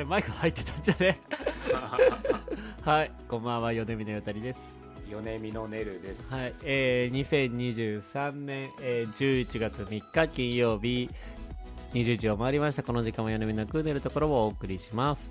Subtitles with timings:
[0.00, 1.18] れマイク入ってたんじゃね？
[2.82, 4.58] はいこんばんは米見のよたりです。
[5.08, 6.32] 米見のねるです。
[6.34, 11.10] はいえー、2023年、えー、11月3日金曜日
[11.92, 12.82] 20時を回りました。
[12.82, 15.30] この時間も米見のクーネルところをお送りします。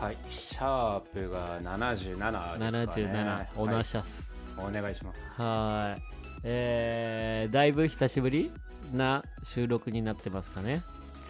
[0.00, 3.48] はい、シャープが77ですかね。
[3.54, 4.34] 77オナシャス。
[4.56, 5.40] はい、お願いします。
[5.40, 6.02] はい。
[6.44, 8.52] えー、だいぶ久しぶり
[8.92, 10.82] な収録になってますかね。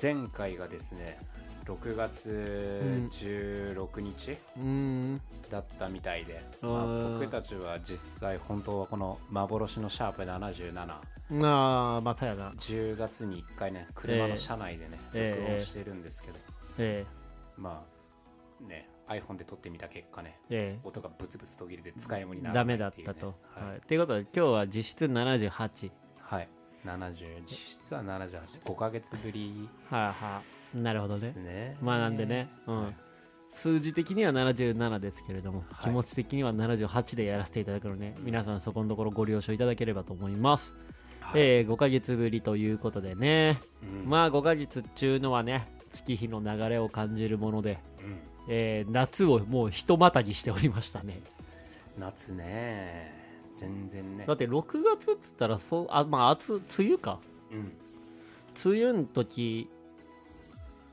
[0.02, 1.18] 前回がですね、
[1.66, 5.20] 6月16日うーん。
[5.50, 6.70] だったみたいで、うん。
[6.70, 11.00] まあ、僕たちは実際本当はこの幻のシャープ77、
[11.44, 12.50] ああまたやな。
[12.52, 15.40] 10月に1回ね、車の車内でね、ええ。
[15.40, 16.38] 録音してるんですけど、
[16.78, 17.04] え
[17.56, 17.84] ま
[18.62, 20.78] あね、iPhone で撮ってみた結果ね、ー、え。
[20.84, 23.14] 音がブツブツ途切れて使い物になー、ダらないメだっっていうね。
[23.14, 23.26] たと。
[23.26, 23.70] はい。
[23.70, 25.90] はい、ということで今日は実質78
[26.20, 26.48] はい。
[26.86, 30.14] 70実質は78 5ヶ月ぶりはあは
[30.74, 30.78] あ。
[30.78, 31.42] なるほどですね。
[31.42, 32.84] ねまあなんでね、うん。
[32.84, 32.96] はい。
[33.50, 35.84] 数字的には77ですけれども、はい。
[35.84, 40.74] 気持ち的には78でやらせていただくので皆さんそこのところご了承いただければと思います、
[41.20, 41.40] はい。
[41.40, 44.08] えー、5ヶ月ぶりということでね、うん。
[44.08, 48.18] まあ5ヶ月っちゅうのはね月日の流れを感じるもので、うん。
[48.48, 51.20] えー夏をもうひとまたぎしておりましたね。
[51.98, 53.25] 夏ね
[53.56, 54.26] 全然ね。
[54.26, 57.18] だって6月っつったらそうあまあ暑梅雨か。
[57.50, 57.72] うん。
[58.64, 59.68] 梅雨の時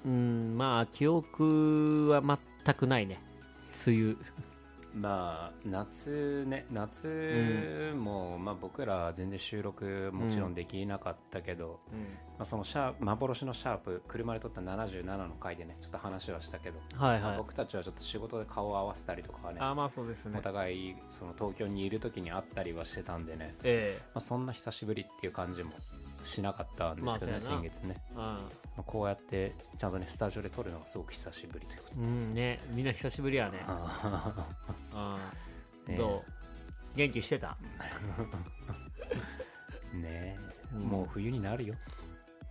[0.05, 2.21] うんまあ記憶は
[2.65, 3.19] 全くないね。
[3.85, 4.15] 梅雨
[4.93, 11.79] まあ夏ね夏も、まあ僕ら全然収録もちろんできなかったけど、
[12.37, 17.21] まあ、そのシャー幻のシャープ車で撮った77の回でねちょっと話はしたけど、まあはい。
[17.21, 20.37] はい僕たちはちょっと仕事で顔を合わせたりとかはねあまあそうですね。
[20.37, 23.97] お互いその東京にいる時に会ったりはしてたんでね、え。
[24.07, 25.71] まあ、そんな久しぶりっていう感じも
[26.23, 32.59] しなかったんですけどね、まあ先月ね、えあまあ、こうやってちゃんとねスタジオで撮るのがすごく久しぶりということで、うんね。
[32.71, 33.59] みんな久しぶりやね。
[33.67, 34.19] あ
[34.93, 35.17] あ
[35.87, 35.97] ね。
[35.97, 36.23] ど
[36.95, 36.97] う？
[36.97, 37.57] 元気してた？
[39.93, 40.03] ー ね。
[40.03, 40.37] え
[40.75, 41.75] うんもう冬になるよ。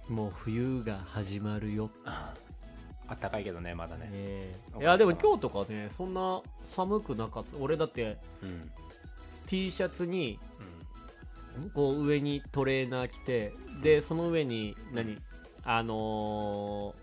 [0.09, 2.35] もう冬が始まるよ、 あ
[3.15, 4.83] ったかいけどねまだね、ええお母さん。
[4.83, 7.57] いやでも今日とかねそんな寒くなかった。
[7.59, 8.71] 俺だってうん、
[9.47, 10.52] T シャツにうん
[11.75, 15.19] こう上にトレーナー着てでその上に何？
[15.65, 17.03] あのー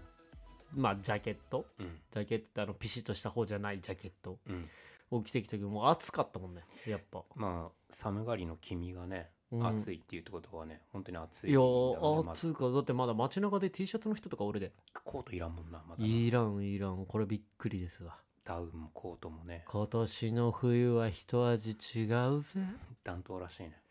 [0.75, 1.65] まあジャケット？
[1.79, 1.99] うん。
[2.11, 4.69] ジャケットってあのピシッとした方じゃないジャケットうん。
[5.11, 7.23] を着てきた時もう暑かったもんねやっぱ。
[7.35, 9.65] まあ寒がりの君がね、うん。
[9.65, 14.71] 暑いっていうことはね本当に暑いいやまず暑いかだってまだ街中で T シャツの人とか俺で。
[15.03, 17.05] コートいらんもんなまだいらんいらん。
[17.07, 18.17] これびっくりですわ。
[18.45, 19.63] ダウンもコートもね。
[19.67, 22.59] 今年の冬は一味違うぜ。
[23.03, 23.81] 暖冬らしいね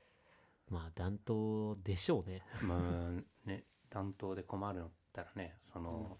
[0.70, 2.42] まあ暖冬でしょうね。
[2.62, 6.18] まあね暖冬で困るのったらねその、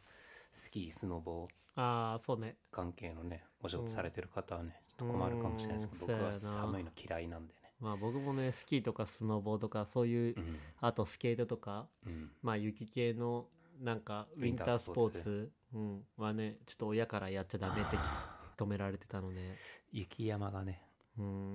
[0.52, 2.56] スキースノボああそうね。
[2.70, 5.88] 関係のねお仕事されてる方はね、ちょっと困るかもしれないです。
[5.88, 7.60] けどうん僕は寒いの嫌いなんでね。
[7.80, 10.58] まあ僕もねスキーとかスノボとかそういううん。
[10.80, 12.30] あとスケートとかうん。
[12.42, 13.46] まあ雪系の
[13.80, 17.96] なんかウィンタースポーツうん、はねちょっと親からやっちゃダメって
[18.56, 19.54] 止められてたので。
[19.92, 20.87] 雪山がね、うん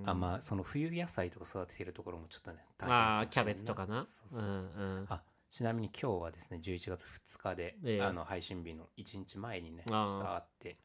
[0.06, 4.04] あまあその冬野菜とか育ててるところもちょっとね大変かあーキャベツとかな？
[4.04, 4.52] そうそうそう。
[4.52, 5.06] うんうん。
[5.10, 8.02] あちなみに今日はですね11月2日で、ええ。
[8.02, 10.16] あの配信日の1日前にねちあー。
[10.16, 10.78] ょっと会って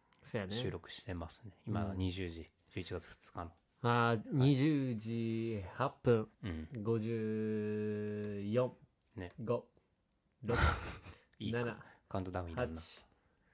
[0.50, 1.52] 収録してますね。
[1.66, 1.96] 今うん。
[1.98, 3.50] 20時11月2日の。
[3.82, 6.28] あー20時8分。
[6.44, 6.68] うん。
[6.84, 8.70] 54
[9.16, 9.32] ね。
[9.42, 9.62] 5
[10.46, 10.54] 6
[11.40, 11.74] いい7
[12.08, 12.80] カウントダウンいらんな。
[12.80, 13.00] 8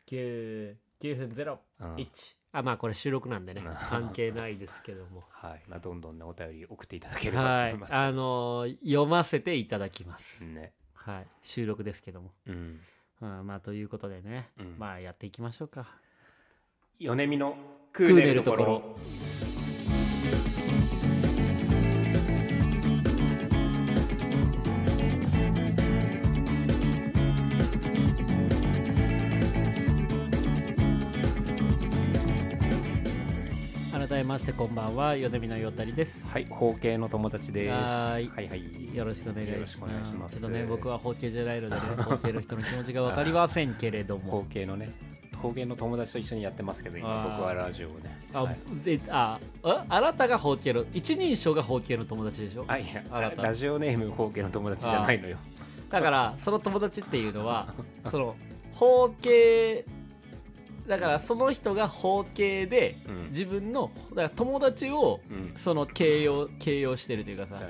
[0.08, 1.94] 9 9分0うん。
[1.96, 5.24] 1あまあこれ収録なんでねうん 関係ないですけども。
[5.30, 10.44] はい、まあ、どんどんねお便り送っていただければとはい思いますけど、あのー読ませていただきます。
[10.44, 10.72] ね。
[10.94, 11.26] はい。
[11.42, 12.32] 収録ですけども。
[12.46, 12.80] うん。
[13.20, 14.50] うんまあということでね。
[14.58, 14.78] うん。
[14.78, 15.98] まあやっていきましょうか。
[17.00, 17.56] 米見の
[17.92, 18.96] クーネルところ
[34.14, 35.16] 改めましてこんばんは。
[35.16, 36.28] 米見のよったりです。
[36.28, 37.70] はい包茎の友達です。
[37.72, 38.28] はーい。
[38.28, 38.94] はいはい。
[38.96, 39.54] よろしくお願いします。
[39.56, 40.38] よろしくお願いします。
[40.40, 44.30] ちょっとね僕は包茎じゃないのでね包茎の人の気持ちが分かりませんけれども。
[44.30, 44.92] 包茎のね
[45.42, 48.16] 方言の友達と一緒にやってますけど今僕はラジオをね。
[48.32, 48.56] あ、はい。
[48.84, 52.64] であああなたが包茎の一人称が包茎の友達でしょ？
[52.68, 53.42] あいやあなた。
[53.42, 55.38] ラジオネーム方形の友達じゃないのよ。
[55.90, 57.74] だからその友達っていうのは
[58.12, 58.36] その
[58.74, 59.84] 包茎
[60.86, 63.28] だからその人が包茎でうん。
[63.28, 65.54] 自分のだから友達をうん。
[65.56, 67.64] その形容形容してるというかさ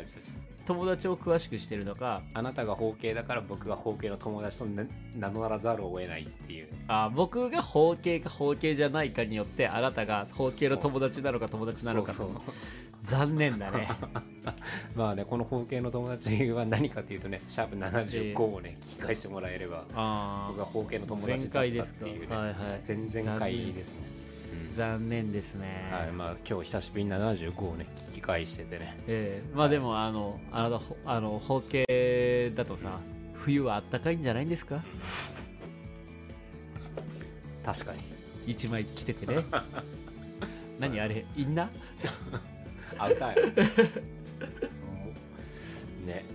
[0.67, 4.85] 友達を詳しくしてるのかあなたが包茎だから僕が包茎の友達とな
[5.17, 6.69] 名乗らざるを得ないっていう。
[6.89, 12.29] あ僕が包茎か包茎じゃないかによってあなたが包茎の友達なのか友達なのかそう
[13.03, 13.89] 残念だね。
[14.97, 22.37] まあねこの包茎の友達は何かっていうとねシャープ75をね聞き返してもらえればあ僕が包茎の友前達だったっていうね。
[22.37, 22.57] はいはい。
[22.87, 24.24] 前々回ですね、うん
[24.77, 25.89] 残念ですね。
[25.93, 28.97] はいまあ今日久しぶりに75をね聞き返しててね。
[29.07, 31.85] ええまあでもあのあなたほあの包茎
[32.55, 33.01] だとさ
[33.35, 34.83] 冬はあったかいんじゃないんですか？
[37.65, 38.01] 確かに。
[38.47, 39.45] 一枚着ててね。
[40.81, 41.69] 何あれインナー？
[42.99, 43.47] アウターや
[46.17, 46.25] ね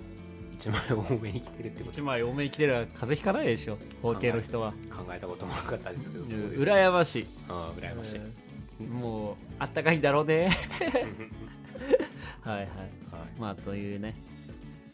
[0.59, 1.91] 一枚多めに着てるってこと。
[1.91, 3.77] 一枚多めに着てるら風邪ひかないでしょ。
[4.01, 4.73] 包茎の人は。
[4.91, 7.27] 考えたこともなかったですけどそうです、ね、羨ましい。
[7.47, 8.19] あ羨ましい、
[8.81, 8.87] うん。
[8.87, 10.49] もうあったかいんだろうね。
[12.43, 12.65] はいはい。
[12.65, 12.69] はい。
[13.39, 14.15] まあというね。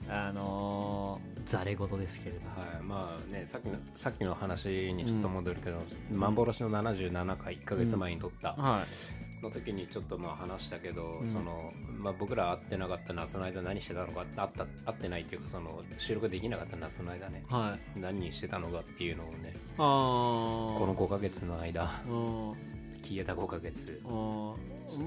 [0.07, 2.47] あのー、ざれ言ですけれど。
[2.49, 5.81] はい、まあねさっきのさっきの話にちょっと戻るけど、
[6.11, 11.27] 幻の77回1ヶ月前に撮ったはいの時にちょっとまあ話したけど、うん。
[11.27, 17.99] そのまあ、僕ら会ってなかった夏の間何してたのか会った会ってないっていうかその収録できなかった夏の間ねはい。
[17.99, 22.53] 何してたのかっていうのをねこの5ヶ月の間うん
[23.01, 24.01] 消えた5ヶ月。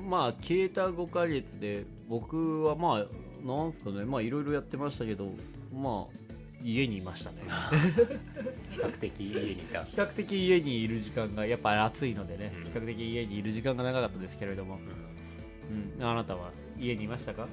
[0.08, 5.30] まあ消えた5ヶ月で僕はまあなんすかねまあいろいろやってましたけど
[5.72, 6.27] まあ
[6.62, 7.42] 家にいましたね。
[8.70, 9.84] 比較的家にいた。
[9.84, 12.64] 比較的家にいる時間がやっぱ暑いのでね、うん。
[12.64, 14.78] 比較的家にいる時間が長かったですけれども、
[15.98, 17.46] うん、あなたは家にいましたか？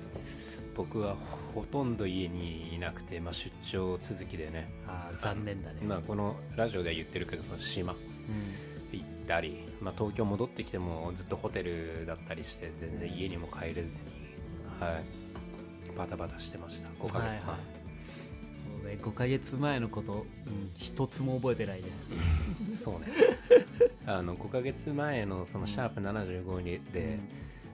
[0.76, 1.16] 僕は
[1.54, 7.96] ほとんど家にいなくて、まあ、出張続きでね、あー残念だね、まあ、このラジオでは言ってるけどその島う
[8.92, 14.08] 行ったり、まあ、東京戻ってきてもずっとホテルだったりして全然家にも帰れずに、
[14.82, 16.90] はい、バタバタしてました。
[17.00, 17.75] 5ヶ月半、はいはい
[18.86, 21.90] ね、5ヶ月前のこと、うん、一つも覚えてないね。
[22.74, 23.08] そうね。
[24.08, 27.18] あの5ヶ月前のそのシャープ75にで、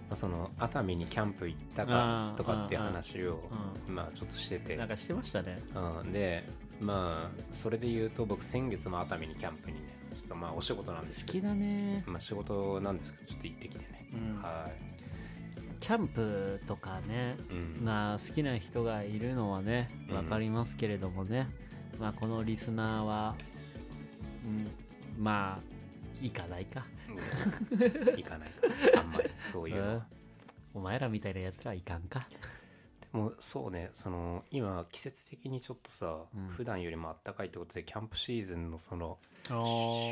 [0.09, 3.49] まあ、その熱海にキャンプ行ったかとかっていう話を
[3.87, 4.75] うまあちょっとしてて。
[4.75, 5.61] ん、なんかしてましたね。
[5.75, 6.43] うん、で
[6.79, 11.49] まあそれで言うと僕先月も熱海にキャンプにねちょっとまあお仕事なんですけど。
[11.49, 14.69] 好きだね、まあ仕事なんですけどちょっと行ってきてね、うん、は
[15.81, 20.15] キャンプとかねい、うん、な好きな人がいるのはねうん。
[20.15, 21.49] 分かりますけれどもね、
[21.99, 23.35] まあこのリスナーは、
[24.45, 24.71] うん、
[25.17, 25.59] まあ
[26.21, 27.79] 行かないか、うん。
[28.15, 28.67] 行かないか。
[28.93, 30.03] らあんまりそういうの
[30.75, 32.21] お前らみたいなやつらはいかんか
[33.11, 36.47] でもそうねその今季節的にちょっとさ、うん。
[36.47, 39.17] 普段よりもあったかいってことでキャンプシーズンのその
[39.49, 39.63] あ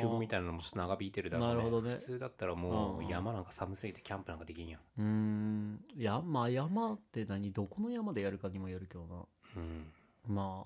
[0.02, 1.90] 旬みたいなのもちょっと長引いてるだろうね。
[1.90, 1.96] ね。
[1.96, 4.82] 普通だったらもうんう山なんか寒すぎてキャンプなんかできんやん。
[4.98, 5.86] うーん。
[5.96, 7.52] いやまあ山って何？
[7.54, 9.16] どこの山でやるかにもよるけどな。
[9.56, 9.92] うん。
[10.28, 10.66] ま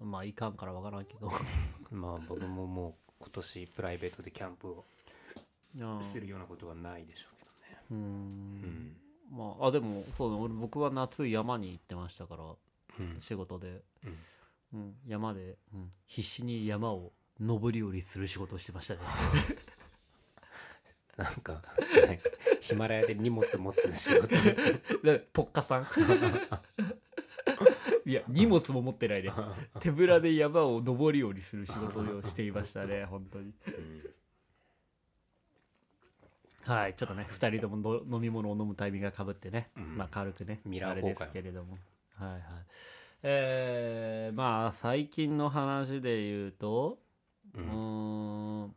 [0.00, 1.30] あまあいかんから分からんけど。
[1.90, 4.84] まあ僕ももう今年プライベートでキャンプを
[5.78, 7.82] うんするようなことはないでしょうけどね。
[7.90, 8.96] うーうんん
[9.34, 12.44] まああでもそうだ俺僕は夏山に行ってましたから
[13.00, 13.20] うん。
[13.20, 14.18] 仕事で、うん。
[14.74, 19.00] うん、山で、うん、必死に山を登り降りする仕事をしてましたね。
[21.16, 21.62] なんか、
[22.08, 22.20] ね
[22.60, 24.34] ヒマラヤで荷物持つ仕事。
[25.04, 25.86] でポッカさん。
[28.06, 29.30] いや荷物も持ってないで。
[29.80, 33.54] 手ぶらで山を登り降りする仕事をしていましたね本当に。
[33.66, 34.14] うん
[36.66, 39.96] はいちょっとね2人ともの飲み物を飲むタイミングがかぶってね、うん。
[39.96, 41.78] まあ軽くねミラーあれですけれども。
[42.16, 42.40] はいはい。
[43.22, 46.98] えー、まあ最近の話で言うと
[47.54, 48.74] ううんーん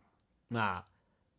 [0.49, 0.85] まあ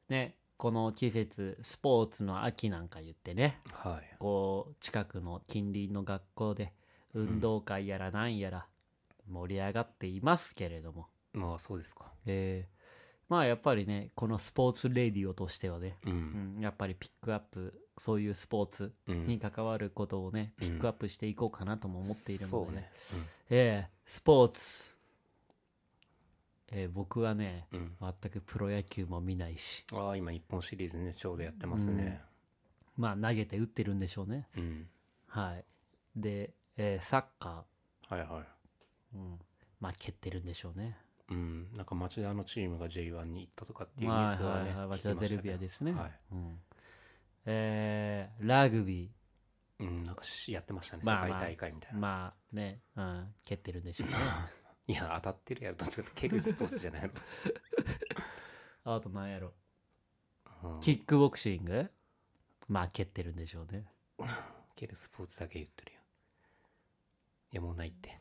[0.08, 4.16] ねこの季節スポーツの秋なんか言ってねはい。
[4.18, 6.72] こう近くの近隣の学校で
[7.14, 8.66] 運動会やらなんやら
[9.30, 12.12] 盛り上がっていますけれども、まあそうですか。
[12.26, 12.77] えー
[13.28, 20.68] まあやっぱりねこのスポーツレディオとしてはね、ううんん、やっぱりピックアップそういうスポーツうんに関わることをね、うん。
[20.68, 22.90] ピックアップしていこうかなとも思っているので、そうね。
[23.50, 24.84] えースポーツ、
[26.70, 27.92] えー僕はねうん。
[28.00, 29.84] 全くプロ野球も見ないし。
[29.92, 32.22] ああ今日本シリーズねちょうどやってますね。
[32.96, 34.46] まあ投げて打ってるんでしょうね。
[34.56, 34.88] うん。
[35.26, 35.64] はい。
[36.16, 37.64] で、えーサッカ
[38.08, 38.28] はいはい。
[38.28, 38.44] ー、
[39.14, 39.38] うん、
[39.80, 40.96] まあ蹴ってるんでしょうね
[41.30, 41.68] うん。
[41.74, 46.58] なんか町田のチームが J1 に行ったとかっていうニュはいースはねゼルビアですね、はいうん。
[47.46, 49.10] えーラグビ
[49.80, 50.04] うん。
[50.04, 51.02] なんかしやってましたね。
[51.04, 51.38] 世まあまあ。
[51.40, 52.00] 界大会みたいーな。
[52.00, 54.14] まあね、うん、蹴ってるんでしょうね。
[54.88, 55.76] いや当たってるやろ。
[55.76, 57.10] どっちかって蹴るスポーツじゃない
[58.84, 59.52] あと何やろ。
[60.62, 60.80] のうん。
[60.80, 61.90] キックボクシング？
[62.68, 63.86] まあ蹴ってるんでしょうね。
[64.74, 65.98] 蹴るスポーツだけ言ってるよ。
[67.52, 68.20] いやもうないって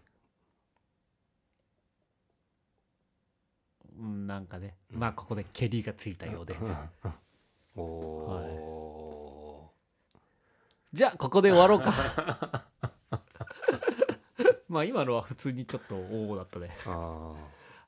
[3.86, 5.00] うんなんかね、うん。
[5.00, 6.56] まあここで蹴りがついたようで。
[7.76, 9.72] おお
[10.94, 12.66] じゃあここで終わろうか。
[14.70, 16.70] まあ今のは普通にちょっとおおだったね。
[16.84, 17.36] ー、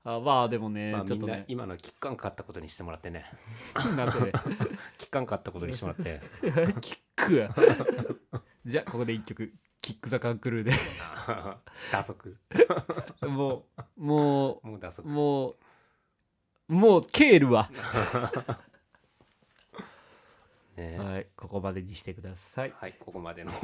[0.04, 1.46] ああまあでもね、ーまあちょっとね。
[1.48, 3.26] 今のキッカン買ったことにしてもらってね。
[3.96, 4.32] なんてね。
[4.98, 6.22] キッカン買ったことにしてもらって。
[6.82, 7.34] キック。
[7.36, 7.56] や
[8.66, 9.54] じゃあここで一曲。
[9.82, 10.74] キック・ザ・カンクルーで。
[11.92, 12.38] 打足。
[13.22, 13.66] も
[13.98, 14.68] うもう
[15.04, 15.56] もう
[16.70, 17.70] もうケールは。
[20.78, 20.98] ね。
[20.98, 22.74] はいここまでにしてください。
[22.78, 23.52] はいここまでの。
[23.58, 23.64] はい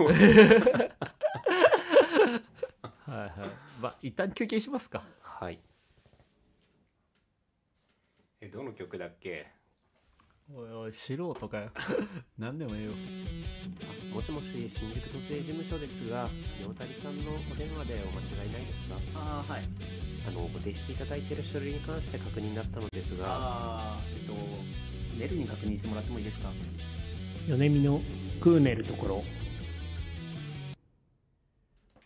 [3.12, 3.32] はい。
[3.80, 5.04] まあ一旦休憩しますか。
[5.22, 5.60] はい。
[8.42, 9.48] えどの曲だっけ？
[10.54, 11.72] おいおい素人かよ。
[12.38, 12.92] 何でもええよ
[14.14, 16.30] もしもし新宿都政事務所ですが
[16.62, 18.96] 両谷さんのお電話でお間違いないですか？
[19.16, 19.64] ああはい。
[20.28, 23.25] あのご提出いただいている書類に関して確認になったのですが。
[23.28, 24.34] ああえっと
[25.20, 26.52] ネルに確認してもらってもいいですか？
[27.48, 28.00] 米見の
[28.40, 29.24] クーネルところ。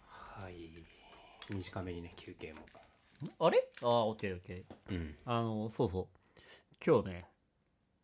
[0.08, 0.70] はい。
[1.50, 2.62] 短めにね休憩も。
[3.40, 3.70] あれ？
[3.82, 4.96] ああオッケーオッケー。
[4.96, 5.16] うん。
[5.26, 6.08] あのそうそう。
[6.86, 7.26] 今日ね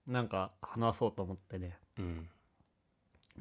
[0.07, 1.77] なんか話そうと思ってね。
[1.97, 2.29] うん。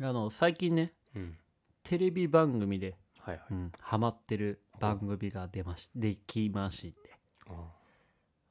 [0.00, 1.36] あの最近ねうん。
[1.82, 3.46] テレビ番組で、はいはい。
[3.50, 7.10] うん、ハマってる番組が出ましできまして。
[7.48, 7.70] あ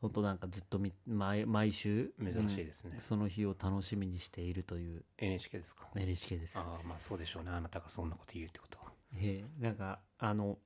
[0.01, 2.91] ほんとなんかずっとみ毎毎週珍しいですね。
[2.96, 5.03] うんその日を楽しみにしているという。
[5.17, 6.60] NHK ですか？NHK です。
[6.60, 7.51] ああまあそうでしょうね。
[7.51, 8.91] あなたがそんなこと言うってことは。
[9.15, 10.58] ええなんかあの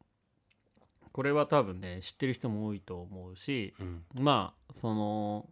[1.11, 4.03] これは多分ね知ってる人も多いと思うしうん。
[4.15, 5.47] まあその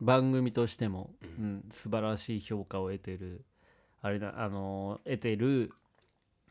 [0.00, 3.44] 番組としても、ううんん素晴らしい評価を得てる
[4.02, 5.72] あれだあの得てる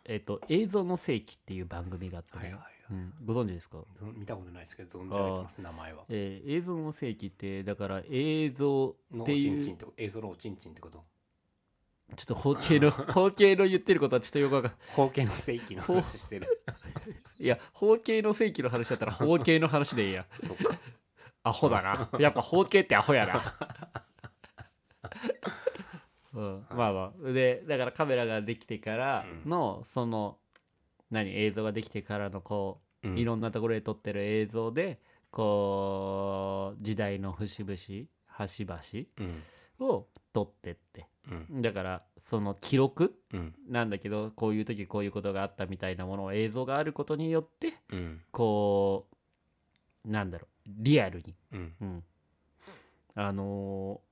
[0.05, 6.03] えっと映像の世紀っていう番組があってね、はいはいうん、ご存知ですか、ぞ見たことないですけど存じ上げてます名前は。
[6.09, 11.03] えー映像の世紀ってだから映像っていうちんちんって映像のおちんちんってこと？
[12.15, 16.63] ちょっと包茎の 包茎の言ってることはちょっとよくわかん包茎の正規の話してる。
[17.39, 20.25] いや包茎の世紀の話だったら包茎の話でいいや。
[20.41, 20.79] そっか
[21.49, 22.09] アホだな。
[22.19, 23.41] やっぱ包茎ってアホやな。
[26.33, 27.31] うん、まあまあ。
[27.31, 30.37] でだからカメラができてからの、その
[31.09, 34.99] 何映像ができてからのこう、いろんなところで撮ってる映像で
[35.31, 38.79] こう時代の節々端々
[39.17, 39.43] うん。
[39.85, 41.07] を撮ってって。
[41.49, 41.61] うん。
[41.61, 43.55] だからその記録うん。
[43.67, 48.21] なんだけどこういう時こういうことがあったみたいなものを映像があることによってうん。
[48.31, 49.07] こ
[50.05, 51.73] うなんだろうリアルに、うん。
[51.81, 52.03] うん、
[53.15, 54.09] あのー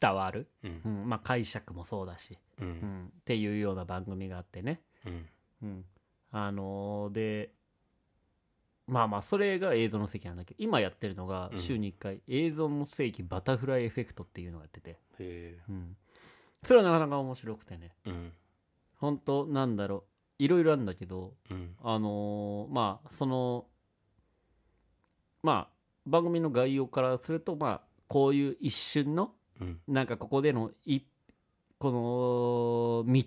[0.00, 0.80] 伝わる、うん。
[0.84, 1.08] うん。
[1.08, 2.70] まあ、解釈もそうだし、ううん。
[2.70, 5.28] ん、っていうような番組があってね、うん。
[5.62, 5.84] うん、
[6.30, 7.50] あのーで
[8.86, 11.58] まあまあそれが映像の席なんだけど今やってるのがうん。
[11.58, 14.98] 週に1回映像の世紀バタフライエフェクトっていうのがやってて、
[15.68, 15.96] うん、
[16.62, 17.94] それはなかなか面白くてね。
[18.06, 18.32] うん。
[18.96, 20.04] 本当なんだろ
[20.38, 20.42] う。
[20.42, 21.74] いろいろあるんだけどうん。
[21.82, 23.66] あのーまあその
[25.44, 25.74] まあ
[26.06, 29.78] 番組の概要からするとまあこういう一瞬のうん。
[29.86, 31.00] なんかここでのい
[31.78, 33.24] この道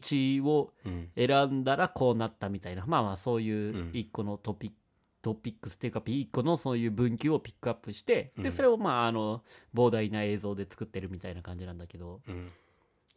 [0.50, 1.09] をうん。
[1.15, 2.86] 選んだらこうなったみたいな。
[2.88, 3.91] まあまあそうういうん。
[3.93, 4.75] 一個のトピック、
[5.21, 8.51] トピックスっていうか一個のそういう分岐をピックアップしてでうん。
[8.51, 9.43] それをまああの
[9.75, 12.51] 膨大な映像で作ってるみたいな感じなんだけどうん。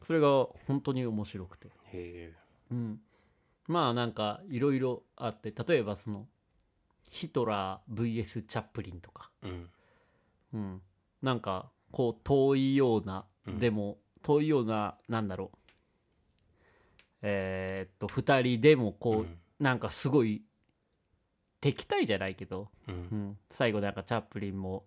[0.06, 1.68] それが本当に面白くて。
[2.70, 3.00] うん、
[3.66, 6.26] まあなんかいろいろあって例えばその
[7.10, 9.70] ヒトラー VS チャップリンとか、うん。
[10.54, 10.82] うん、
[11.20, 13.58] なんかこう遠いような、うん。
[13.58, 15.58] でも遠いようななんだろう。
[17.22, 19.38] えーっと2人でもこう、うん。
[19.58, 20.42] なんかすごい
[21.60, 22.98] 敵対じゃないけど、ううん。
[23.30, 24.84] ん、最後なんかチャップリンも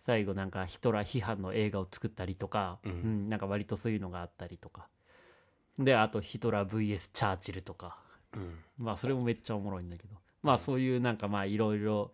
[0.00, 2.90] 最後なんかヒトラー批判の映画を作ったりとか、うん。
[2.90, 3.28] うん。
[3.28, 4.88] なんか割とそういうのがあったりとか。
[5.78, 7.98] であとヒトラー VS チャーチルとか。
[8.34, 8.58] うん。
[8.78, 10.16] まあそれもめっちゃおもろいんだけど
[10.46, 12.12] まあそういうなんかまあいろいろ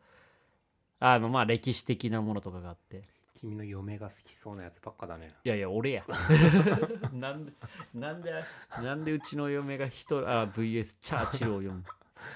[1.00, 3.02] あのまあ歴史的なものとかがあって。
[3.34, 5.30] 君の嫁が好きそうなやつばっかだね。
[5.44, 6.04] いやいや俺や。
[7.12, 7.52] なんで
[7.92, 8.32] なんで
[8.82, 11.84] なんでうちの嫁がヒトラー VS チャーチルを読む？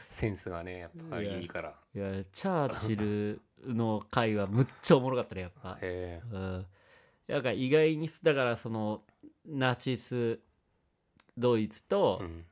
[0.08, 1.74] センスがねやっぱりいいから。
[1.94, 5.78] いやチャーチルの回はむっちゃおもろかったねやっぱ。
[5.80, 6.66] へうん。
[7.28, 9.02] だから意外にだからその
[9.46, 10.40] ナチス
[11.38, 12.44] ドイツとえうん。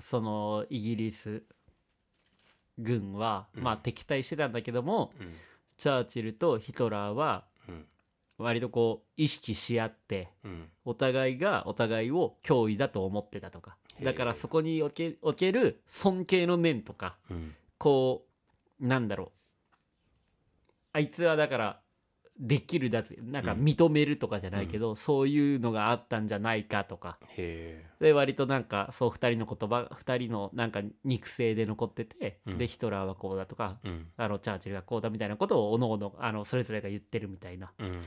[0.00, 1.42] そのイギリス
[2.78, 3.62] 軍は、うん。
[3.62, 5.34] まあ敵対してたんだけどもうん。
[5.76, 7.86] チャーチルとヒトラーはうん。
[8.38, 10.68] 割とこう意識し合ってうん。
[10.84, 13.76] お互いがお互いを脅威だと思ってたとか。
[14.02, 17.54] だからそこにおけおける尊敬の念とかうん。
[17.78, 18.24] こ
[18.80, 19.30] うなんだろう。
[20.92, 21.80] あいつはだから
[22.38, 23.64] できるだつなんかうん。
[23.64, 27.18] 認めるとかじゃないけど、そういうのがあったんじゃないかとか。
[27.36, 32.58] へで割となんかそう2人の言葉2人のなんか肉声で残ってて、うん。
[32.58, 34.06] でヒトラーはこうだとかえうん。
[34.16, 38.02] あのチャーチルがこうだみたいなことをおのおのあのそれぞれが言ってるみたいなうん。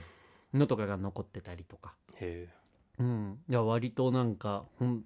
[0.54, 2.50] のとかが残ってたりとか、へ
[3.00, 5.04] うん、いや割となんかほん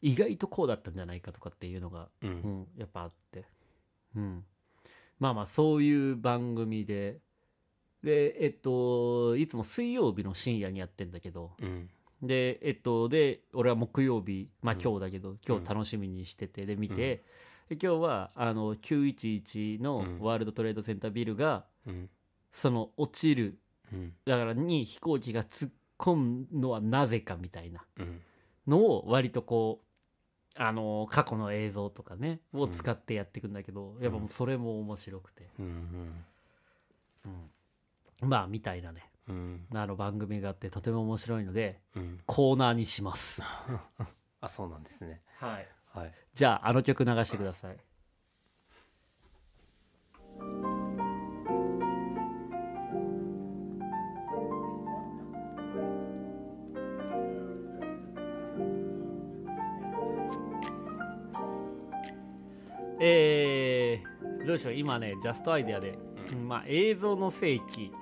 [0.00, 3.44] 意外とこうだったんじゃないかとかっていうのがえううんん、やっぱあって、
[4.14, 4.44] うん、
[5.18, 7.18] まあまあそういう番組で
[8.04, 11.52] でえっといつも水曜日の深夜にやってんだけど。
[11.60, 11.88] うん。
[12.22, 14.80] でえっとで俺は木曜日まあうん。
[14.80, 17.24] 今日だけど、今日楽しみにしててで見て、
[17.68, 20.20] で今日はあの911のうん。
[20.20, 22.10] ワールドトレードセンタービルが、うん。
[22.52, 23.58] その落ちる
[23.92, 24.12] うん。
[24.26, 27.84] だからに飛行機が突っ込むのはなぜかみたいな。
[27.98, 28.20] うん。
[28.66, 35.66] のを割とこうあの過去の映像とかねを使ってやっていくんだけど、やっぱもうそれも面白くて、うん。
[37.26, 37.32] うん、
[38.22, 39.10] まあみたいなね。
[39.28, 39.66] うん。
[39.74, 42.20] あの番組があってとても面白いのでうん。
[42.26, 43.42] コーナーにします。
[44.40, 45.22] あそうなんですね。
[45.38, 45.68] はい。
[45.92, 46.12] はい。
[46.34, 47.76] じゃああの曲流してください。
[63.00, 64.74] えー、どうしよう？
[64.74, 65.98] 今ねジャストアイデアで、
[66.32, 66.48] うん。
[66.48, 67.92] まあ映像の世紀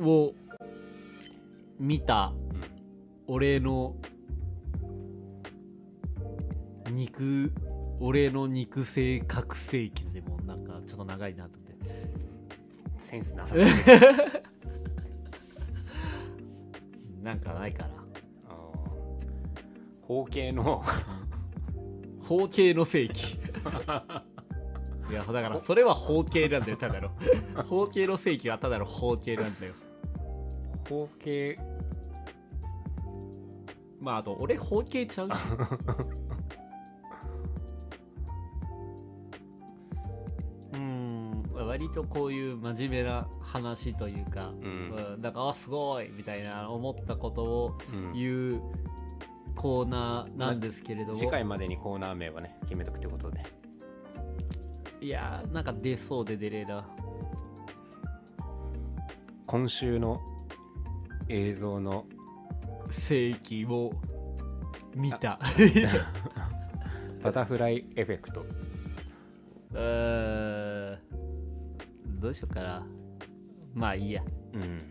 [0.00, 0.34] を
[1.78, 2.80] 見たうん
[3.26, 3.94] 俺の
[6.90, 7.52] 肉
[8.00, 11.70] 俺の肉性覚醒器でもなんかちょっと長いなと思って。
[12.98, 14.42] センスなさすぎる
[17.22, 17.88] なんかないかな
[18.48, 18.56] あー。
[20.02, 20.82] 包茎の。
[22.22, 23.34] 包茎の世紀
[25.10, 27.10] いやだからそれは包茎なんだよただの。
[27.64, 29.74] 包茎の世紀はただの包茎なんだよ
[30.90, 31.54] 包茎
[34.00, 35.34] まああと俺包茎ちゃうし。
[40.72, 45.14] うーん割とこういう真面目な話というか、うん。
[45.14, 48.12] うん、なんかあすごいみたいな思ったことをうん。
[48.12, 48.62] 言う
[49.54, 53.44] コーナーなんですけれども、次回までにコーナー名はね決めとくってことで。
[55.00, 56.84] いやーなんか出そうで出れえな。
[59.46, 60.20] 今週の
[61.30, 62.06] 映像の。
[62.90, 63.92] 世紀を
[64.96, 65.38] 見た。
[67.22, 68.40] バタフライエフェクト。
[69.72, 72.20] うーん。
[72.20, 72.86] どうしようかな。
[73.74, 74.24] まあいいや。
[74.54, 74.82] うん。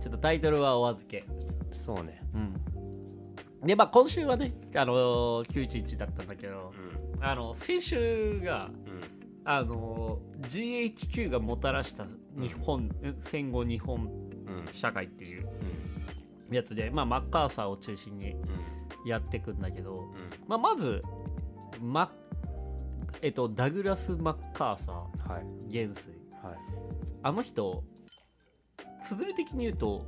[0.00, 1.24] ちょっとタイトルはお預け。
[1.72, 2.22] そうね。
[2.32, 3.66] うん。
[3.66, 6.72] でまあ今週はねあのー911だったんだけど
[7.16, 7.24] うん。
[7.24, 9.02] あの先週がうん。
[9.44, 14.08] あの GHQ がもたらした日本、戦後日本
[14.46, 14.72] うん。
[14.72, 15.46] 社会っていう。
[15.46, 15.51] うん
[16.56, 18.42] やつで、まあ、マッカーサーを中心にうん。
[19.04, 20.30] やっていくんだけど、うん。
[20.46, 21.00] まあ、まず
[21.80, 22.12] マ
[23.20, 25.46] えっと、ダグラス・マッカーサーはい。
[25.68, 26.00] 元帥。
[26.42, 26.56] はい。
[27.22, 27.84] あの人
[29.02, 30.06] 綴り的に言うと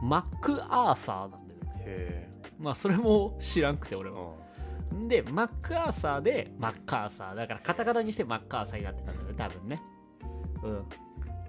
[0.00, 0.08] うん。
[0.08, 1.82] マック・アーサーなんだよね。
[1.86, 4.32] へまあそれも知らんくて俺えは
[5.08, 7.34] でマック・アーサーでマッカーサー。
[7.34, 9.82] だからカタカナにしてマッカーサーになってたんだよね多分ね。
[10.62, 10.70] う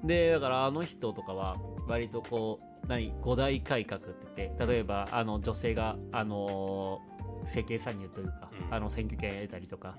[0.04, 0.08] ん。
[0.08, 1.56] でだからあの人とかは
[1.88, 9.96] 割とこう何五大改革って言って例えばあの女性があのー政経参入というか、うんあの選挙権得たりとか、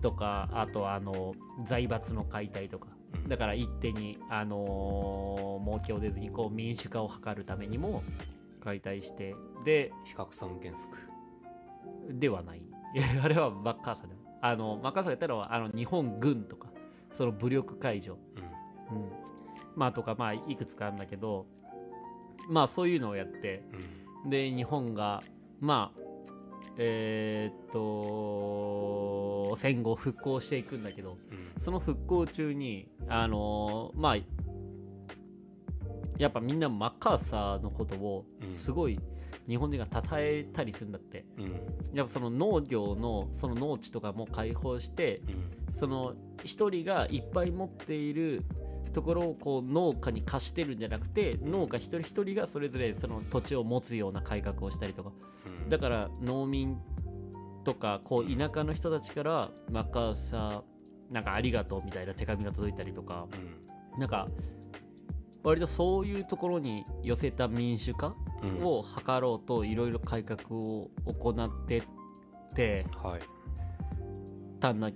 [0.00, 8.04] とかあとあの財閥の解体とかうんだから一手にあのー儲けを出ずにこう民主化を図るためにも
[8.62, 10.96] 解体してで比較三原則
[12.10, 12.62] ではない。
[13.22, 14.20] あれはマッカーサーでも。
[14.40, 16.68] あの、マッカーサーが言ったのは、あの、日本軍とか、
[17.16, 18.18] その武力解除。
[18.90, 19.10] うんうん。
[19.76, 21.46] まあ、とか、まあ、いくつかあるんだけど、
[22.48, 23.62] まあ、そういうのをやって、
[24.24, 24.30] うん。
[24.30, 25.22] で、日本が、
[25.60, 26.00] まあ、
[26.78, 31.62] えーっと、戦後復興していくんだけど、うん。
[31.62, 34.16] その復興中に、あのーまあ、
[36.18, 38.54] やっぱみんなマッカーサーのことをうん。
[38.54, 38.98] すごい
[39.48, 41.24] 日本人が称えたりするんだって。
[41.38, 41.52] うん。
[41.94, 45.22] やっぱその農業のその農地とかも開放して
[45.70, 45.78] うん。
[45.78, 48.44] その一人がいっぱい持っている
[48.96, 55.12] ところをこう農家に貸してるんじゃなくて農家一人一人がそれぞれその土地を持つような改革をしたりとか。
[55.44, 55.68] うん。
[55.68, 56.78] だから農民
[57.62, 63.26] とかこう田舎の人たちからマッカーサーなんかありがとうみたいな手紙が届いたりとか。
[63.94, 64.00] うん。
[64.00, 64.28] なんか
[65.42, 68.64] 割とそういうところに寄せた民主化うん。
[68.64, 71.82] を図ろうといろいろ改革を行ってっ
[72.54, 73.20] てはい。
[74.58, 74.90] たんだ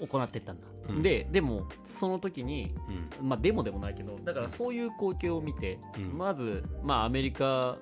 [0.00, 1.02] 行ってったんだ、うん。
[1.02, 2.74] ででもその時に
[3.20, 3.28] うん。
[3.28, 6.18] まあでもでもないけどだからそういう光景を見て、うん。
[6.18, 7.78] まずまあアメリカ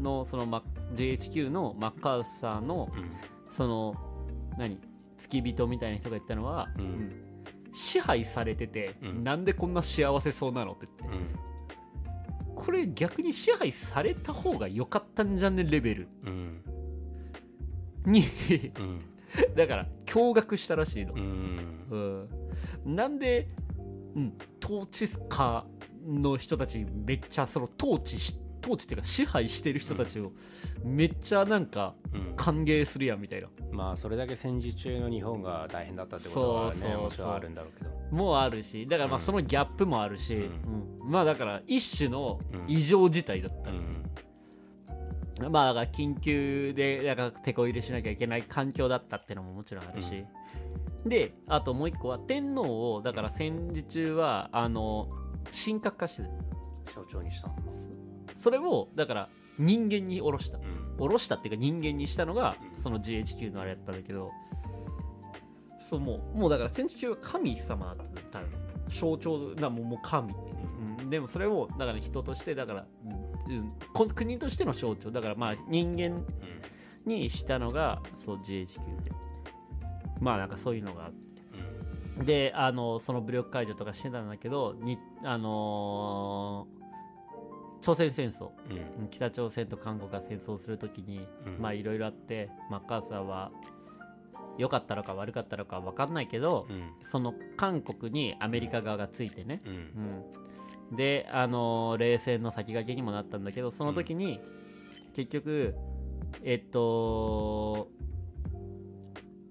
[0.00, 0.62] のそのマ
[0.94, 3.10] GHQ のマッカーサーのうん。
[3.50, 3.94] その
[4.58, 4.78] 何
[5.16, 6.68] 付き人みたいな人が言ったのは、
[7.72, 9.20] 支配されてて、うん。
[9.22, 11.18] なんでこんな幸せそうなのって言って、
[12.54, 15.64] これ逆に支配された方が良かったんじゃね？
[15.64, 16.08] レベル。
[16.24, 16.62] うん。
[18.04, 18.24] に
[18.78, 19.00] うん
[19.56, 21.14] だから驚愕したらしいの。
[21.14, 22.28] う、ん。
[22.84, 23.48] うん、なんで、
[24.14, 24.34] うん、
[24.64, 25.66] 統治下
[26.06, 30.32] の人たちめっちゃその統治し統治っていうか支配してる人たちを
[30.82, 32.34] めっちゃなんかうん。
[32.36, 33.48] 歓迎するやんみたいな。
[33.72, 36.90] まあそれだけ戦時中の日本が大変だったってことはそうそうそう。
[36.90, 37.90] ねもちろんあるんだろうけど。
[38.10, 39.24] もうあるしだからまあうん。
[39.24, 40.38] そのギャップもあるし、う
[41.04, 41.10] うん。
[41.10, 42.64] まあだから一種のうん。
[42.66, 44.05] 異常事態だった、うん
[45.50, 50.24] まあだから緊急でだから手こ入れしなきゃいけない環境だったってのももちろんあるし、
[51.04, 55.08] であともう一個は天皇をだから戦時中はあの
[55.52, 56.30] 神格化してる
[56.92, 57.48] 象徴にした。
[57.48, 57.54] の
[58.38, 60.58] それをだから人間に下ろした。
[60.58, 60.64] うん。
[60.98, 62.82] 下ろしたっていうか人間にしたのがうん。
[62.82, 64.30] その GHQ のあれやったんだけど。
[65.78, 68.46] そうもうもうだから戦時中は神様だったの。
[68.88, 70.32] 象徴だもうもう神、
[71.00, 73.25] うん、でもそれをだから人としてだから、うん、こ
[74.14, 75.10] 国としての象徴。
[75.10, 76.22] だからまあ人間
[77.04, 79.10] にしたのがそう GHQ で。
[80.20, 82.24] まあなんかそういうのがあって。
[82.24, 86.76] であのその武力解除とかしてたんだけどにあのー
[87.82, 88.50] 朝鮮戦争。
[88.70, 89.02] うん。
[89.02, 91.58] うん北朝鮮と韓国が戦争するときに、うん。
[91.60, 93.52] まあいろいろあってマッカーサーは
[94.58, 96.90] 良かったのか悪かったのか分かんないけど、うん。
[97.02, 99.72] その韓国にアメリカ側がついてね、うん。
[99.72, 100.24] うん、
[100.92, 104.40] であのー冷戦の先駆けにもなったんだけどその時に、
[105.14, 105.74] 結局
[106.42, 107.88] えっと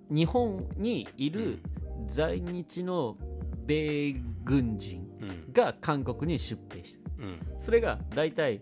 [0.09, 1.59] 日本にいる
[2.07, 3.17] 在日の
[3.65, 5.53] 米軍人うん。
[5.53, 7.09] が韓国に出兵した。
[7.19, 7.39] うん。
[7.59, 8.61] それが大体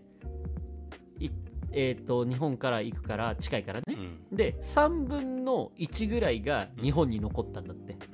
[1.18, 1.28] い
[1.72, 3.84] えっと日本から行くから近いからね。
[4.30, 4.36] うん。
[4.36, 7.96] で3分の1ぐらいが日本に残ったんだって。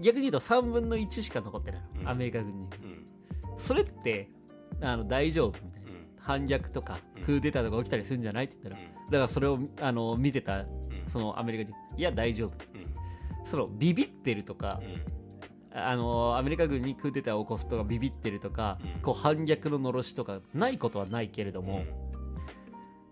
[0.00, 1.82] 逆に言うと3分の1しか残ってない。
[1.96, 2.04] うん。
[2.04, 2.64] のアメリカ軍に。
[2.64, 3.04] うん。
[3.58, 4.30] それって
[4.80, 5.90] あの大丈夫みたいな。
[5.90, 6.06] うん。
[6.18, 7.22] 反逆とかうん。
[7.22, 8.84] クーデターとか起きたりするんじゃないって言ったら。
[8.84, 9.06] うん。
[9.06, 10.66] だからそれをあの見てたうん。
[11.12, 11.74] そのアメリカ人。
[11.96, 12.50] いや大丈夫。
[12.74, 13.50] うん。
[13.50, 14.80] そのビビってるとか
[15.72, 19.00] あのアメリカ軍にクーデターを起こすとかビビってるとか、うん。
[19.00, 21.66] こう反逆ののろしとかないことはないけれどうん。
[21.66, 21.84] も、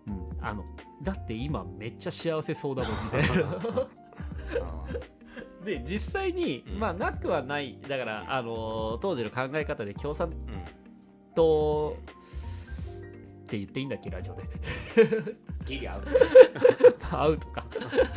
[0.07, 0.45] うん。
[0.45, 0.65] あの
[1.03, 3.45] だって今めっちゃ幸せそうだもんみたいな。
[4.65, 4.85] あ
[5.63, 6.79] で実際に、うん。
[6.79, 7.77] まあなくはない。
[7.87, 10.31] だから、あの当時の考え方で共産
[11.35, 11.95] 党
[13.43, 14.43] って言っていいんだっけラジオで。
[15.65, 16.13] ギリアウト。
[17.07, 17.65] 会うとか。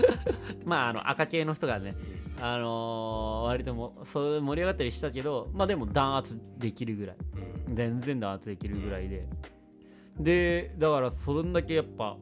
[0.64, 1.94] まああの赤系の人がね
[2.40, 7.16] あのー割ともそう盛り上がったりしたけどまあでも弾圧できるぐらい。
[7.68, 7.74] うん。
[7.74, 9.26] 全然弾圧できるぐらいで、
[10.18, 12.16] でだからそれだけやっぱ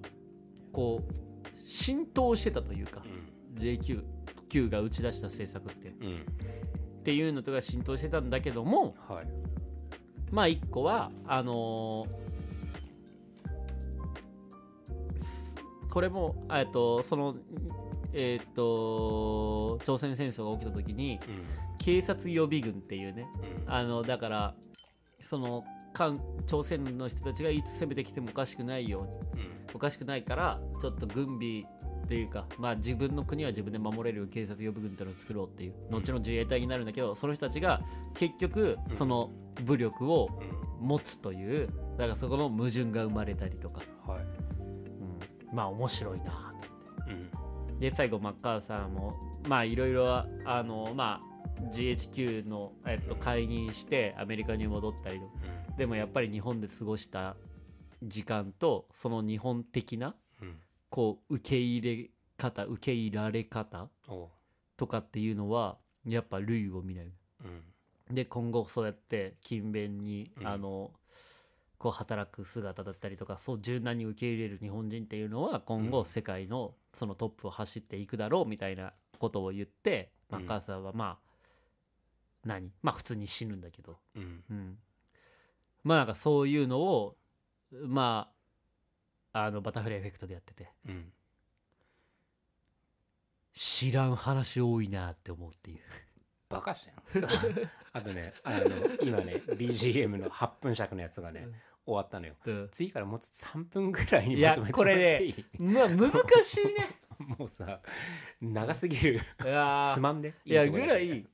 [0.73, 3.03] こう浸透してたというか、
[3.55, 4.03] JQ
[4.51, 5.89] Q が打ち出した政策って。
[5.89, 6.07] っうん。
[6.07, 6.25] うん
[7.03, 9.27] ていうのとか浸透してたんだけどもはい。
[10.31, 12.31] まあ一個はあのー
[15.91, 17.35] これもえっとその
[18.13, 21.45] えっと朝鮮戦争が起きた時にうん。
[21.79, 23.27] 警察予備軍っていうね
[23.67, 23.73] うん。
[23.73, 24.55] あのだから
[25.23, 28.99] その韓朝鮮の人たちがいつ攻めてきてもおかしくないよ
[29.35, 29.51] うにうん。
[29.75, 31.65] おかしくないからちょっと軍備
[32.11, 35.99] というか、まあ、自分の国は自分で守れる警察予備軍っていうのを作ろうっていううん。
[35.99, 37.81] 後の自衛隊になるんだけどその人たちが
[38.15, 38.97] 結局うん。
[38.97, 39.31] その
[39.63, 40.29] 武力を
[40.81, 40.89] うん。
[40.89, 44.19] 持つというだからそこの矛盾が生まれたりとか、はい。
[44.19, 45.57] うん。
[45.57, 46.25] まあ面白いな。
[46.25, 46.33] と
[47.71, 47.79] うん。
[47.79, 55.33] で最後マッカーサーもまあいろいろあのまあ GHQ の、えっと、解任してアメリカに戻ったりとか。
[55.79, 57.37] でもやっぱり日本で過ごした
[58.03, 60.15] 時間とその日本的なうん
[60.91, 63.89] こう受け入れ方受け入れられ方
[64.77, 67.13] とかっていうのはやっぱ類を見ない。
[67.45, 68.15] うん。
[68.15, 70.47] で今後そうやって勤勉に、うん。
[70.47, 70.91] あの
[71.79, 75.91] こう働く姿だったりとかそう柔軟に受け入れる日本人っていうのは今うん。
[75.91, 80.41] 後世界のそのトップを走っていくだろうみたいなことを言って、うん。
[80.41, 81.31] マッカーサーはまあ
[82.45, 82.73] 何？
[82.83, 84.43] まあ普通に死ぬんだけど、うん。
[84.51, 84.79] うん、
[85.85, 87.17] まあなんかそういうのを
[87.71, 88.40] まあ
[89.33, 90.69] あのバタフライエフェクトでやってて。
[90.87, 91.13] うん。
[93.53, 95.81] 知らん話多いなって思うっていう。
[96.49, 97.23] バカじゃん
[97.93, 98.61] あとねあの
[99.03, 101.47] 今ね BGM の8分尺のやつがね、
[101.85, 102.35] 終わったのよ。
[102.45, 102.69] うん。
[102.73, 105.63] 次からもうちょっと3分ぐらいにまとめてもらっていい？
[105.63, 106.11] まあ難
[106.45, 106.73] しいね。
[107.39, 107.81] もうさ
[108.41, 109.21] 長すぎる。
[109.95, 110.35] つまんで？
[110.45, 111.27] いやぐらい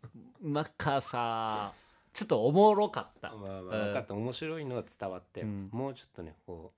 [0.43, 1.73] なんかさ
[2.13, 3.31] ちょっとおもろかった。
[3.31, 4.15] まあまあ分かった。
[4.15, 5.69] 面白いのは伝わって、うん。
[5.73, 6.75] もうちょっとねこ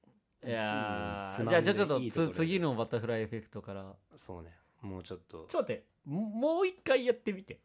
[0.46, 2.01] いやじゃあちょっと
[2.33, 3.83] 次のバタフライエフェクトから。
[3.83, 4.51] うそうね。
[4.83, 5.46] もうちょっと。
[5.48, 5.85] ちょっと待って。
[6.07, 7.59] ももう一回やってみて。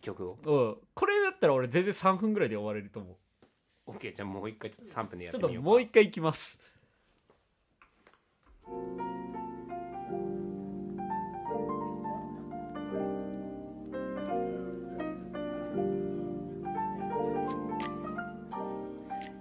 [0.00, 0.38] 曲を？
[0.44, 0.76] うん。
[0.94, 3.16] これだったら俺全然3分ぐらいで終われると思
[3.86, 6.58] OK じゃあもう一回ちょっと3分でうちょっとやってみようもう一回いきます。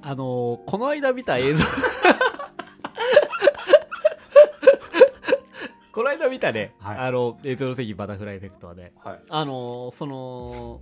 [0.01, 1.65] あのーこの間見た映像
[5.99, 6.97] この間見たね、はい。
[6.97, 8.93] あの映像の席バタフライエフェクトはね。
[9.03, 9.19] はい。
[9.27, 10.79] あのーその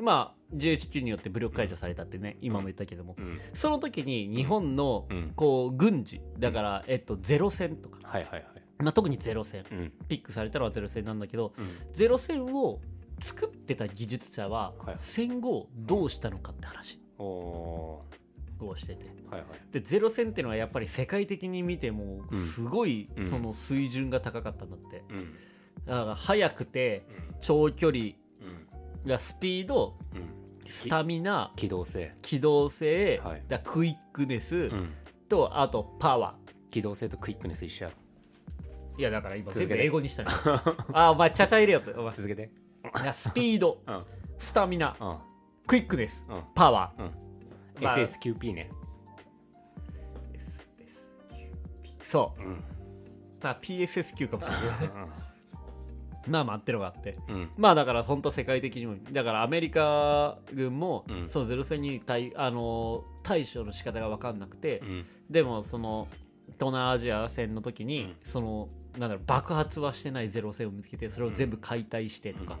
[0.00, 3.40] まあ GHQ によって武力解除されたってね、今も言ったけども、うん。
[3.54, 5.32] その時に日本のうん。
[5.36, 8.44] こう軍事だから、えっと、ゼロ戦とか、はいはいはい。
[8.82, 9.64] まあ、特にゼロ戦。
[9.70, 9.92] うん。
[10.08, 11.94] ピックされたのはゼロ戦なんだけどうん。
[11.94, 12.80] ゼロ戦を
[13.20, 14.96] 作ってた技術者ははい。
[14.98, 17.00] 戦後どうしたのかって話。
[17.20, 18.00] お
[18.60, 19.04] をしてて。
[19.06, 19.72] ーはいはい。
[19.72, 22.40] でゼロ戦っていうのはやっぱり世界的に見てもうん。
[22.40, 23.28] すごいうん。
[23.30, 25.02] その水準が高かったんだって。
[25.10, 25.34] うん。
[25.86, 27.34] だから速くてうん。
[27.40, 28.04] 長距離
[29.04, 29.08] うん。
[29.08, 30.68] がスピードうん。
[30.68, 32.12] スタミナ機動性。
[32.22, 33.42] 機動性、はい。
[33.48, 34.92] だクイックネスうん。
[35.28, 36.36] とあとパワ
[36.70, 37.88] 機動性とクイックネス一緒
[38.98, 40.28] いやだから今全部英語にしたね
[40.92, 41.92] あお前ちゃちゃ入れよって。
[41.92, 42.12] お前。
[42.12, 42.50] 続けて。
[43.02, 44.04] いやスピードうん。
[44.38, 45.16] スタミナうん。
[45.66, 46.42] クイックネスうん。
[46.54, 47.25] パワー、うん
[47.80, 47.96] まあ。
[47.96, 48.70] SSQP ね。
[52.02, 52.42] そう。
[52.42, 52.64] うん。
[53.42, 55.06] まあ PSSQ かもしれない
[56.28, 57.16] まあまあってのがあって。
[57.28, 57.34] うん。
[57.34, 61.28] うんまあだから本当世界的にもだからアメリカ軍もうん。
[61.28, 65.06] そのゼロ戦に対あの対処の仕方が分かんなくて、うん。
[65.30, 66.08] でもその
[66.58, 68.16] 東南アジア戦の時に、うん。
[68.22, 72.58] そのなんだろう爆発はしてないゼロ戦を見つけてそれを全部解体してとか、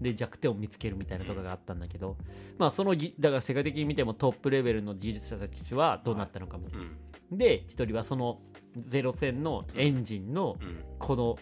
[0.00, 2.16] で弱点を見つけるみたいなとかがあったんだけど、
[2.58, 7.38] まあそのぎだから世界的に見てもトップレベルの技術者たちはどうなったのかみたいな、うん。
[7.38, 8.40] で一人はその
[8.78, 10.84] ゼロ戦のエンジンのうん。
[10.98, 11.38] この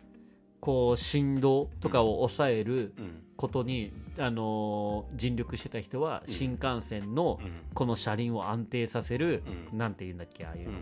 [0.61, 3.21] こう振動とかを抑えるうん。
[3.37, 6.33] ことに、あのー尽力してた人はうん。
[6.33, 7.53] 新幹線のうん。
[7.75, 9.79] この車輪を安定させる、うん。
[9.79, 10.79] なんて言うんだっけああいうの、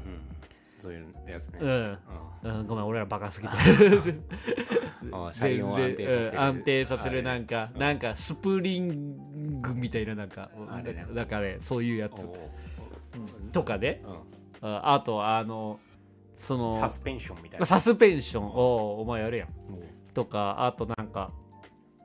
[0.82, 1.60] そういうやつね。
[1.62, 1.98] うん。
[2.42, 2.58] うん。
[2.58, 3.54] うん、ごめん俺らバカすぎて。
[5.30, 6.30] 車輪を安定させる。
[6.30, 7.80] うん安定させるなんかうん。
[7.80, 11.06] なんかスプリングみたいななんかあれね。
[11.12, 12.28] なんかねそういうやつ。
[13.52, 14.02] とかね。
[14.60, 14.74] うん。
[14.74, 15.78] ああとあの
[16.36, 17.66] そのサスペンションみたいな。
[17.66, 18.44] サスペンション。
[18.44, 19.44] をお前やるや。
[19.44, 19.48] ん
[20.12, 21.30] とかあとなんか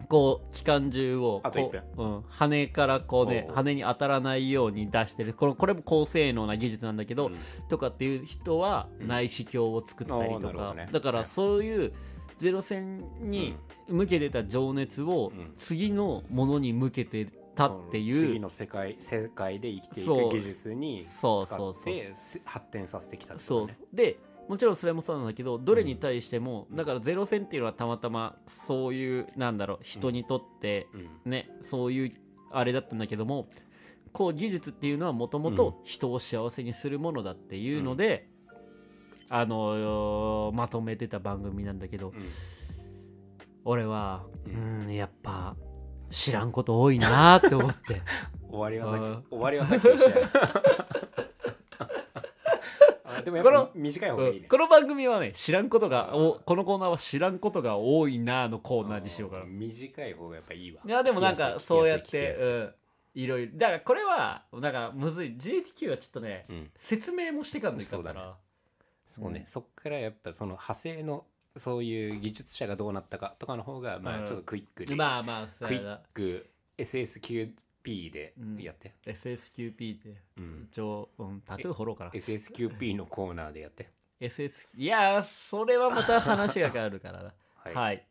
[0.09, 7.35] こう機関銃をあとこ一う、うん、羽からこうね羽に当たらないように出してるこのこれも高性能な技術なんだけど、うん。
[7.67, 9.07] とかっていう人はうん。
[9.07, 10.89] 内視鏡を作ったりとか、ね。
[10.91, 11.93] だからそういう
[12.39, 13.55] ゼロ戦に
[13.87, 15.53] 向けてた情熱をうん。
[15.57, 20.29] 次のものに向けてたっていう、次の世界世界で生きていそう。
[20.29, 21.81] く技術に使そうそうそう。
[21.81, 31.31] ってせ発展させてきたってそうことねでもちろんそれもそうなんだけどどれに対しても、だからゼロ戦っていうのはたまたまそういうなんだろう人にとってうん。
[31.31, 32.11] ね、そういう
[32.51, 33.47] あれだったんだけども
[34.13, 38.29] こう技術っていうのはもともと人を幸せにするものだっていうので、
[39.29, 42.13] あのまとめてた番組なんだけど、うん。
[43.65, 45.55] 俺はううんやっぱ
[46.09, 48.01] 知らんこと多いなって思って。
[48.49, 51.06] 終わりはさっあーき終わりはさっきでした
[53.27, 54.47] でもやっこのぱ短い方がいいね。
[54.47, 56.25] この番組はね知らんことがうん。
[56.27, 60.81] おこのコーナーは知らんことが多いなのコーナーにしようかなうん短い方がやっぱいいわ。
[60.85, 62.73] いやでもなんかそうやってうん
[63.15, 63.51] いろいろ。
[63.57, 65.35] だからこれはだからむずい。
[65.37, 66.71] GHQ はちょっとねうん。
[66.77, 68.19] 説明もしてかんといかんかそうだね。
[68.21, 68.37] ら
[69.05, 71.25] そうね、うんそっからやっぱその派生の
[71.57, 74.23] そういう技術者がどうなったかとかの方がまうん。
[74.23, 76.47] あちょっとクイックで、まあまあそうクイッやなク
[77.87, 80.67] SSQP でやって、SSQP ってうん。
[80.71, 83.87] 一応、うん、タトゥー掘ろうかな SSQP のコーナーでやって。
[84.19, 87.33] SS いやーそれはまた話が変わるからな。
[87.63, 88.07] はい、はい、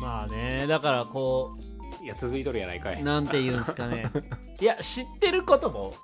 [0.00, 1.58] まあねだからこ
[2.02, 3.02] いや続いとるやないかうい。
[3.02, 4.10] なんて言うんすかね。
[4.60, 5.94] いや知ってることも。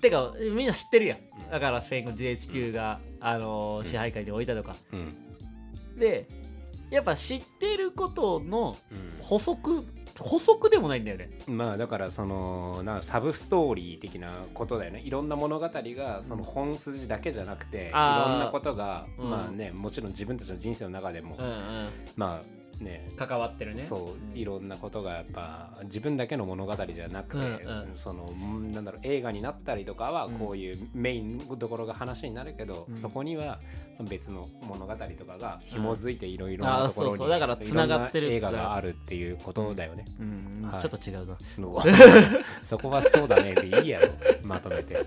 [0.00, 4.76] てかみんな知ってるやんだから戦後 GHQ が、あのー支配下に置いたとか。
[4.92, 5.14] うん。
[5.98, 6.28] で
[6.90, 9.22] やっぱ知ってることのうん。
[9.22, 9.84] 補足
[10.18, 11.30] 補足でもないんだよね。
[11.46, 15.00] まあだからそのなサブストーリー的なことだよね。
[15.04, 19.30] いろんな物語がその本筋だけじゃなくて、いろんなことが、うん。
[19.30, 21.60] まあねもちろん自分たちの人生の中でも、うんうん。
[22.16, 23.10] まあね。
[23.16, 23.80] 関わってるね。
[23.80, 27.90] そういろろんなことがやっぱ自分だけの物語じゃなくて、うんうん。
[27.94, 30.34] そのんなんだろう映画になったりとかはうん。
[30.34, 32.96] こういうメインのところが話になるけど、うん。
[32.96, 33.60] そこには
[34.08, 37.28] 別の物語とかが紐づいていろいろなところに、そうそう。
[37.28, 40.04] だから繋がってる映画があるっていうことだよね。
[40.18, 40.82] うん、はい。
[40.82, 41.36] ちょっと違うな。
[42.62, 43.54] そこはそうだね。
[43.54, 44.08] でいいやろ。
[44.42, 45.06] まとめて。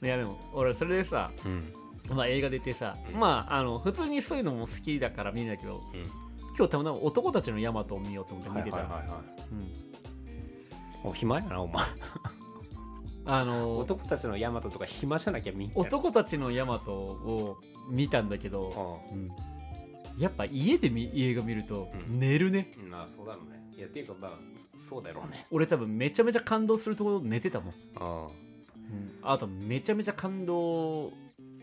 [0.00, 1.72] いやでも俺それでさ、うん。
[2.10, 3.20] まあ、映画出てさ、うん。
[3.20, 6.27] まああの普通にそういうのも好きだから見るんだけどうん
[6.58, 9.20] 今日たまたま男たちのヤマトを見ようと思って見てた、はいはいはいはい。
[11.04, 11.10] うん。
[11.10, 11.84] お暇やなお前。
[13.26, 19.30] あの男たちのヤマトとか暇じゃなきゃ見男たちのヤマトを見たんだけど、うん。
[20.18, 22.18] やっぱ家で見映画見るとうん。
[22.18, 23.58] 寝るね、うんまあそうだろうね。
[23.76, 25.46] いやっていうかまあそそうだろうね。
[25.52, 27.74] 俺多分めちゃめちゃ感動するところ寝てたもん、
[29.22, 29.38] ああ。
[29.38, 30.56] とめちゃめちゃ感動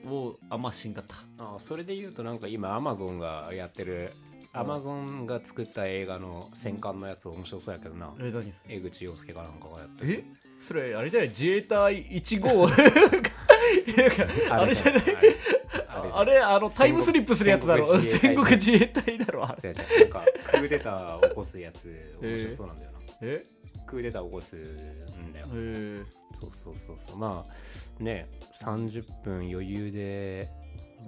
[0.05, 1.17] をあんましんかった。
[1.37, 4.24] あそれで言うとなんか今アマゾンがやってるうん
[4.55, 8.13] アマゾンが作った映画の戦艦のやつ面白そうやけどな。
[8.19, 10.13] え何江口洋介かなんかがやってる。
[10.13, 10.23] え？
[10.59, 11.27] それあれじゃない？
[11.27, 12.67] 自衛隊1号？
[14.51, 15.03] あれじゃない。
[16.13, 17.85] あれあのタイムスリップするやつだろ？
[17.85, 19.17] 戦戦国国自衛隊。
[19.17, 19.75] だろ違う違う。
[19.75, 23.45] なんかクーデター起こすやつ面白そうなんだよな、え？
[23.85, 27.17] クーデター起こすんだよ、えそうそうそうそう。
[27.17, 28.27] まあね
[28.61, 30.49] 30分余裕で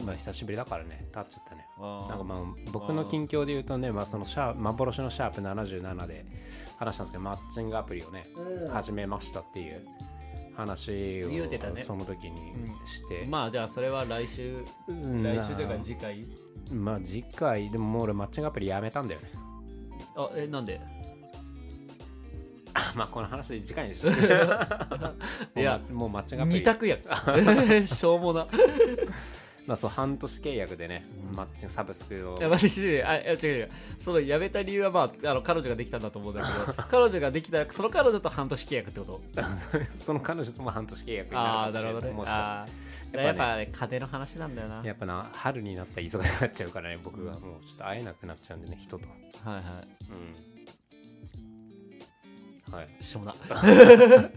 [0.04, 1.08] まあ久しぶりだからね。
[1.12, 1.66] 経っちゃったね。
[1.80, 2.40] あなんかまあ
[2.72, 6.26] 僕の近況で言うとね、まあ、そのシャー幻のシャープ77で
[6.78, 8.28] 話したんですけどマッチングアプリをね、
[8.70, 9.86] 始めましたっていう
[10.56, 11.82] 話を言うてたね。
[11.82, 12.54] その時に
[12.86, 15.24] して、まあじゃあそれは来週うん。
[15.24, 16.26] 来週というか次回？
[16.72, 19.32] まあ次回でももう俺マッチングアプリやめたんだよね。
[20.16, 20.80] あえなんで？
[22.96, 24.12] まあこの話次回にしよ
[25.56, 26.60] ういやもうマッチングアプリ。
[26.60, 26.98] 二択や。
[26.98, 27.00] ん
[27.88, 28.48] しょうもな
[29.68, 33.70] まあそう半年契約でね、マッチングサブスクをいや、待って、違う違うあいや違う違う。
[34.04, 39.22] その辞めた理由は、まあ、あの彼女ができたんだと思うんだけど、 彼女ができたら、その彼女と半年契約ってこと？
[39.98, 42.14] その彼女とも半年契約にああ、なるかもしれないなるほどね。
[42.14, 42.72] もしかあし
[43.26, 44.82] やっぱね、家庭の話なんだよな。
[44.86, 49.16] やっぱな春になったら忙しくなっちゃうからね僕がもうちょっと会えなくなっちゃうんでね人とは
[49.52, 49.62] いは
[52.70, 53.04] うんはいい。
[53.04, 53.36] しょうもな。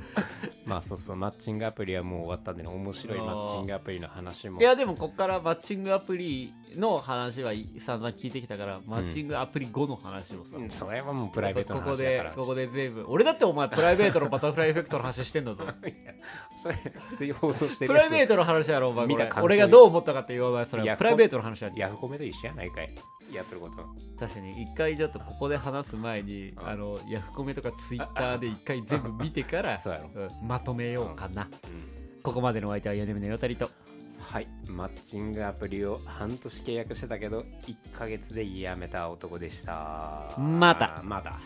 [0.70, 4.61] まあそうそうマッチングアプリはもう終わったんでね面白いマッチングアプリの話も。
[4.61, 10.56] いや、でも、ここからマッチングアプリの話は散々聞いてきたから、マッチングアプリ後の話をさ。
[10.56, 13.04] うんそれはもうプライベートのここ話だから、でここで全部。
[13.09, 15.64] 俺だってお前、プライベートのバタフライエフェクトの話してんだぞ。
[16.56, 19.06] それ普通に放送してるプライベートの話やろ、お前。
[19.42, 22.94] 俺がどう思ったかって言わない、それはプライベートの話やヤフコメと一緒やないかい。
[23.33, 23.76] やってること。
[24.18, 26.68] 確かに一回ちょっとここで話す前に、うん。
[26.68, 30.11] あのヤフコメとかツイッターで一回全部見てから そうやろ。
[30.14, 32.23] うんまとめようかな、うん。
[32.23, 33.70] ここまでのお相手は屋根目のよたりと。
[34.18, 34.46] はい。
[34.66, 40.35] マッチングアプリを半年契約してたけど1ヶ月で辞めた男でした。
[40.38, 41.01] また。
[41.05, 41.40] また